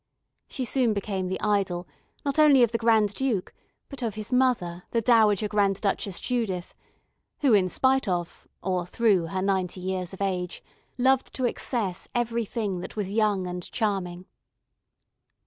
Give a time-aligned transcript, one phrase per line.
[0.49, 1.87] She soon became the idol,
[2.25, 3.53] not only of the Grand Duke,
[3.87, 6.73] but of his mother, the Dowager Grand Duchess Judith,
[7.41, 10.63] who, in spite of, or through, her ninety years of age,
[10.97, 14.25] loved to excess every thing that was young and charming.